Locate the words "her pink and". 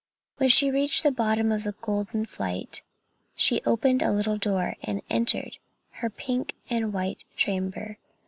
6.01-6.91